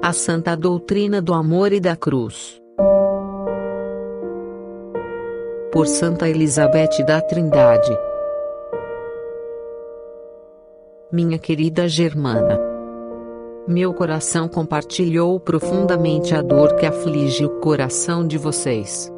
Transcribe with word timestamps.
A 0.00 0.12
Santa 0.12 0.56
Doutrina 0.56 1.20
do 1.20 1.34
Amor 1.34 1.72
e 1.72 1.80
da 1.80 1.96
Cruz. 1.96 2.62
Por 5.72 5.88
Santa 5.88 6.28
Elizabeth 6.28 7.04
da 7.04 7.20
Trindade. 7.20 7.90
Minha 11.10 11.40
querida 11.40 11.88
Germana. 11.88 12.60
Meu 13.66 13.92
coração 13.92 14.48
compartilhou 14.48 15.40
profundamente 15.40 16.36
a 16.36 16.40
dor 16.40 16.76
que 16.76 16.86
aflige 16.86 17.44
o 17.44 17.58
coração 17.58 18.24
de 18.24 18.38
vocês. 18.38 19.12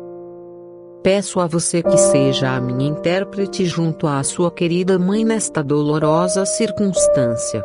Peço 1.03 1.41
a 1.41 1.47
você 1.47 1.83
que 1.83 1.97
seja 1.97 2.51
a 2.51 2.61
minha 2.61 2.91
intérprete 2.91 3.65
junto 3.65 4.07
à 4.07 4.23
sua 4.23 4.51
querida 4.51 4.99
mãe 4.99 5.25
nesta 5.25 5.63
dolorosa 5.63 6.45
circunstância. 6.45 7.65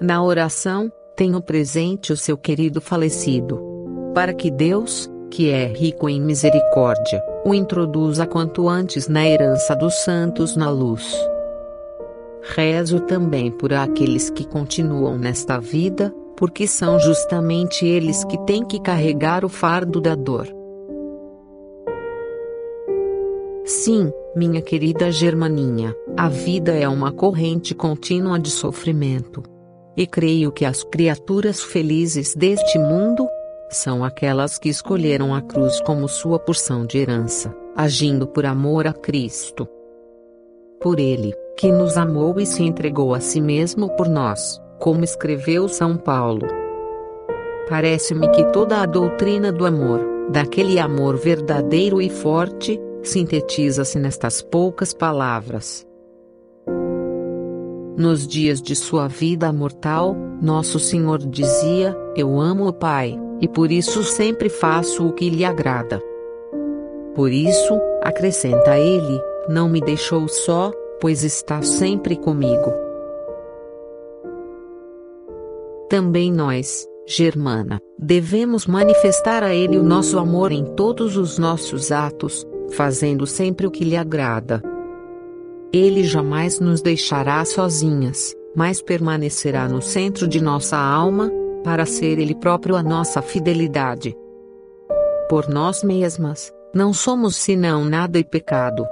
Na 0.00 0.22
oração, 0.22 0.90
tenho 1.16 1.42
presente 1.42 2.12
o 2.12 2.16
seu 2.16 2.38
querido 2.38 2.80
falecido. 2.80 3.60
Para 4.14 4.32
que 4.32 4.52
Deus, 4.52 5.10
que 5.32 5.50
é 5.50 5.66
rico 5.66 6.08
em 6.08 6.20
misericórdia, 6.20 7.20
o 7.44 7.52
introduza 7.52 8.24
quanto 8.24 8.68
antes 8.68 9.08
na 9.08 9.26
herança 9.26 9.74
dos 9.74 9.94
santos 10.04 10.54
na 10.54 10.70
luz. 10.70 11.12
Rezo 12.54 13.00
também 13.00 13.50
por 13.50 13.72
aqueles 13.72 14.30
que 14.30 14.46
continuam 14.46 15.18
nesta 15.18 15.58
vida, 15.58 16.14
porque 16.36 16.68
são 16.68 17.00
justamente 17.00 17.84
eles 17.84 18.24
que 18.24 18.38
têm 18.44 18.64
que 18.64 18.80
carregar 18.80 19.44
o 19.44 19.48
fardo 19.48 20.00
da 20.00 20.14
dor. 20.14 20.61
Sim, 23.64 24.12
minha 24.34 24.60
querida 24.60 25.12
Germaninha, 25.12 25.94
a 26.16 26.28
vida 26.28 26.72
é 26.72 26.88
uma 26.88 27.12
corrente 27.12 27.76
contínua 27.76 28.36
de 28.38 28.50
sofrimento. 28.50 29.40
E 29.96 30.04
creio 30.04 30.50
que 30.50 30.64
as 30.64 30.82
criaturas 30.82 31.62
felizes 31.62 32.34
deste 32.34 32.76
mundo 32.76 33.28
são 33.70 34.04
aquelas 34.04 34.58
que 34.58 34.68
escolheram 34.68 35.32
a 35.32 35.40
cruz 35.40 35.80
como 35.82 36.08
sua 36.08 36.40
porção 36.40 36.84
de 36.84 36.98
herança, 36.98 37.54
agindo 37.76 38.26
por 38.26 38.44
amor 38.46 38.86
a 38.86 38.92
Cristo. 38.92 39.68
Por 40.80 40.98
Ele, 40.98 41.32
que 41.56 41.70
nos 41.70 41.96
amou 41.96 42.40
e 42.40 42.46
se 42.46 42.64
entregou 42.64 43.14
a 43.14 43.20
si 43.20 43.40
mesmo 43.40 43.90
por 43.90 44.08
nós, 44.08 44.60
como 44.80 45.04
escreveu 45.04 45.68
São 45.68 45.96
Paulo. 45.96 46.48
Parece-me 47.68 48.28
que 48.30 48.44
toda 48.46 48.82
a 48.82 48.86
doutrina 48.86 49.52
do 49.52 49.64
amor, 49.64 50.00
daquele 50.30 50.80
amor 50.80 51.16
verdadeiro 51.16 52.02
e 52.02 52.10
forte, 52.10 52.80
sintetiza-se 53.02 53.98
nestas 53.98 54.42
poucas 54.42 54.92
palavras. 54.92 55.86
Nos 57.96 58.26
dias 58.26 58.60
de 58.60 58.74
sua 58.74 59.06
vida 59.06 59.52
mortal, 59.52 60.16
Nosso 60.40 60.78
Senhor 60.78 61.18
dizia: 61.18 61.96
Eu 62.16 62.40
amo 62.40 62.66
o 62.66 62.72
Pai, 62.72 63.18
e 63.40 63.46
por 63.46 63.70
isso 63.70 64.02
sempre 64.02 64.48
faço 64.48 65.06
o 65.06 65.12
que 65.12 65.28
lhe 65.28 65.44
agrada. 65.44 66.00
Por 67.14 67.30
isso, 67.30 67.78
acrescenta 68.02 68.78
ele, 68.78 69.20
não 69.48 69.68
me 69.68 69.80
deixou 69.80 70.26
só, 70.28 70.72
pois 71.00 71.22
está 71.22 71.60
sempre 71.60 72.16
comigo. 72.16 72.72
Também 75.90 76.32
nós, 76.32 76.86
Germana, 77.06 77.78
devemos 77.98 78.66
manifestar 78.66 79.42
a 79.42 79.54
Ele 79.54 79.76
o 79.76 79.82
nosso 79.82 80.18
amor 80.18 80.50
em 80.50 80.64
todos 80.64 81.18
os 81.18 81.36
nossos 81.36 81.92
atos, 81.92 82.46
fazendo 82.70 83.26
sempre 83.26 83.66
o 83.66 83.70
que 83.70 83.84
lhe 83.84 83.96
agrada. 83.96 84.62
Ele 85.72 86.04
jamais 86.04 86.60
nos 86.60 86.82
deixará 86.82 87.44
sozinhas, 87.44 88.34
mas 88.54 88.82
permanecerá 88.82 89.68
no 89.68 89.80
centro 89.80 90.28
de 90.28 90.40
nossa 90.40 90.76
alma, 90.76 91.30
para 91.64 91.86
ser 91.86 92.18
Ele 92.18 92.34
próprio 92.34 92.76
a 92.76 92.82
nossa 92.82 93.22
fidelidade. 93.22 94.16
Por 95.28 95.48
nós 95.48 95.82
mesmas, 95.82 96.52
não 96.74 96.92
somos 96.92 97.36
senão 97.36 97.84
nada 97.84 98.18
e 98.18 98.24
pecado. 98.24 98.86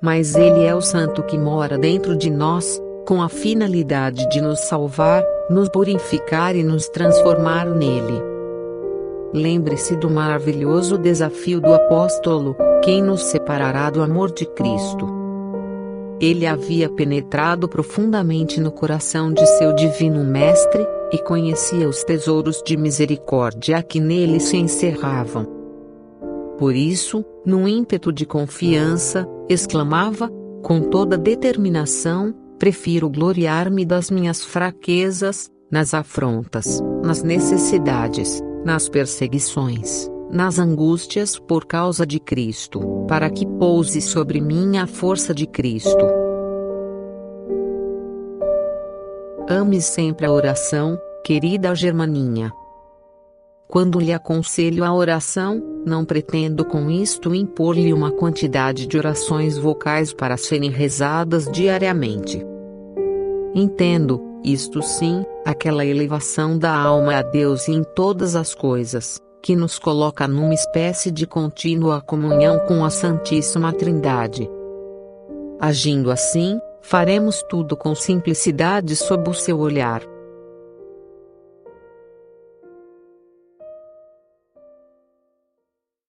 Mas 0.00 0.34
Ele 0.34 0.64
é 0.64 0.74
o 0.74 0.80
Santo 0.80 1.22
que 1.22 1.36
mora 1.36 1.76
dentro 1.76 2.16
de 2.16 2.30
nós, 2.30 2.80
com 3.06 3.22
a 3.22 3.28
finalidade 3.28 4.28
de 4.30 4.40
nos 4.40 4.60
salvar, 4.60 5.22
nos 5.48 5.68
purificar 5.68 6.56
e 6.56 6.62
nos 6.62 6.88
transformar 6.88 7.66
nele. 7.66 8.29
Lembre-se 9.32 9.96
do 9.96 10.10
maravilhoso 10.10 10.98
desafio 10.98 11.60
do 11.60 11.72
apóstolo: 11.72 12.56
quem 12.82 13.02
nos 13.02 13.22
separará 13.22 13.88
do 13.88 14.02
amor 14.02 14.32
de 14.32 14.44
Cristo? 14.44 15.06
Ele 16.20 16.46
havia 16.46 16.88
penetrado 16.88 17.68
profundamente 17.68 18.60
no 18.60 18.70
coração 18.70 19.32
de 19.32 19.46
seu 19.46 19.72
divino 19.72 20.22
Mestre, 20.24 20.86
e 21.12 21.18
conhecia 21.18 21.88
os 21.88 22.04
tesouros 22.04 22.62
de 22.64 22.76
misericórdia 22.76 23.82
que 23.82 23.98
nele 23.98 24.38
se 24.38 24.56
encerravam. 24.56 25.46
Por 26.58 26.74
isso, 26.74 27.24
num 27.44 27.66
ímpeto 27.66 28.12
de 28.12 28.26
confiança, 28.26 29.26
exclamava, 29.48 30.30
com 30.62 30.80
toda 30.82 31.16
determinação: 31.16 32.34
prefiro 32.58 33.08
gloriar-me 33.08 33.84
das 33.84 34.10
minhas 34.10 34.44
fraquezas, 34.44 35.50
nas 35.70 35.94
afrontas, 35.94 36.82
nas 37.02 37.22
necessidades, 37.22 38.42
nas 38.64 38.88
perseguições, 38.88 40.10
nas 40.30 40.58
angústias 40.58 41.38
por 41.38 41.66
causa 41.66 42.06
de 42.06 42.20
Cristo, 42.20 43.04
para 43.08 43.30
que 43.30 43.46
pouse 43.46 44.00
sobre 44.00 44.40
mim 44.40 44.78
a 44.78 44.86
força 44.86 45.34
de 45.34 45.46
Cristo. 45.46 46.06
Ame 49.48 49.80
sempre 49.80 50.26
a 50.26 50.30
oração, 50.30 50.98
querida 51.24 51.74
Germaninha. 51.74 52.52
Quando 53.66 54.00
lhe 54.00 54.12
aconselho 54.12 54.84
a 54.84 54.92
oração, 54.92 55.62
não 55.86 56.04
pretendo 56.04 56.64
com 56.64 56.90
isto 56.90 57.34
impor-lhe 57.34 57.92
uma 57.92 58.10
quantidade 58.10 58.86
de 58.86 58.98
orações 58.98 59.56
vocais 59.56 60.12
para 60.12 60.36
serem 60.36 60.70
rezadas 60.70 61.50
diariamente. 61.50 62.44
Entendo, 63.54 64.29
isto 64.44 64.82
sim, 64.82 65.24
aquela 65.44 65.84
elevação 65.84 66.58
da 66.58 66.74
alma 66.74 67.16
a 67.16 67.22
Deus 67.22 67.68
em 67.68 67.82
todas 67.82 68.34
as 68.34 68.54
coisas, 68.54 69.20
que 69.42 69.54
nos 69.54 69.78
coloca 69.78 70.26
numa 70.26 70.54
espécie 70.54 71.10
de 71.10 71.26
contínua 71.26 72.00
comunhão 72.00 72.58
com 72.66 72.84
a 72.84 72.90
Santíssima 72.90 73.72
Trindade. 73.72 74.48
Agindo 75.60 76.10
assim, 76.10 76.58
faremos 76.80 77.42
tudo 77.48 77.76
com 77.76 77.94
simplicidade 77.94 78.96
sob 78.96 79.28
o 79.28 79.34
seu 79.34 79.58
olhar, 79.58 80.02